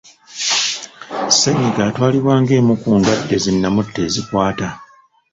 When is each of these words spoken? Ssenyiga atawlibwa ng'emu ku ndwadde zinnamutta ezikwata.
Ssenyiga 1.31 1.81
atawlibwa 1.89 2.33
ng'emu 2.41 2.73
ku 2.81 2.89
ndwadde 2.97 3.35
zinnamutta 3.43 3.99
ezikwata. 4.07 4.69